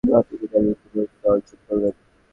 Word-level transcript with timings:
আপনি 0.19 0.35
কি 0.39 0.45
তার 0.51 0.61
মৃত্যু 0.65 0.87
পর্যন্ত 0.89 1.23
অনশন 1.27 1.59
করবেন? 1.67 1.93